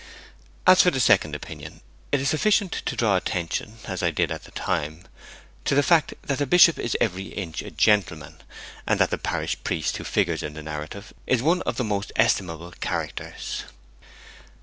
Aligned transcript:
As 0.65 0.81
for 0.81 0.89
the 0.89 0.99
second 0.99 1.35
opinion, 1.35 1.81
it 2.11 2.19
is 2.19 2.29
sufficient 2.31 2.71
to 2.87 2.95
draw 2.95 3.17
attention, 3.17 3.77
as 3.85 4.01
I 4.01 4.09
did 4.09 4.31
at 4.31 4.45
the 4.45 4.51
time, 4.51 5.07
to 5.65 5.75
the 5.75 5.83
fact 5.83 6.15
that 6.23 6.39
the 6.39 6.47
Bishop 6.47 6.79
is 6.79 6.97
every 6.99 7.25
inch 7.27 7.61
a 7.61 7.69
gentleman, 7.69 8.41
and 8.87 8.99
that 8.99 9.11
the 9.11 9.19
parish 9.19 9.57
priest 9.63 9.97
who 9.97 10.03
figures 10.03 10.41
in 10.41 10.55
the 10.55 10.63
narrative 10.63 11.13
is 11.27 11.43
one 11.43 11.61
of 11.67 11.75
its 11.79 11.87
most 11.87 12.11
estimable 12.15 12.71
characters. 12.79 13.65